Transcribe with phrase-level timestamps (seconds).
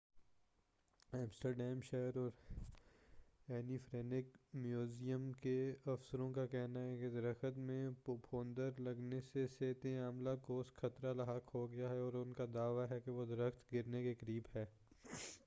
[1.13, 2.29] Amsterdam شہر اور
[3.47, 5.55] Anne Frank museum کے
[5.85, 11.55] افسروں کا کہنا ہے کہ درخت میں پھپھوند لگنے سے صحتِ عامہ کوس خطرہ لاحق
[11.55, 14.65] ہو گیا ہے اور ان کا دعوی ہے کہ وہ درخت گرنے کے قریب ہے